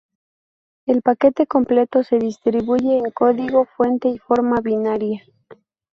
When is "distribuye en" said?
2.17-3.11